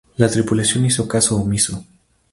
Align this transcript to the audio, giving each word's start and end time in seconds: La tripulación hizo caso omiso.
La 0.17 0.27
tripulación 0.29 0.83
hizo 0.87 1.07
caso 1.07 1.37
omiso. 1.39 1.85